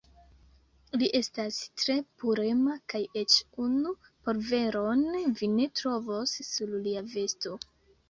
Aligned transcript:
Li 1.01 1.09
estas 1.19 1.59
tre 1.81 1.97
purema, 2.23 2.79
kaj 2.95 3.03
eĉ 3.23 3.37
unu 3.67 3.95
polveron 4.09 5.07
vi 5.43 5.55
ne 5.61 5.71
trovos 5.83 6.39
sur 6.53 6.79
lia 6.85 7.09
vesto. 7.17 7.59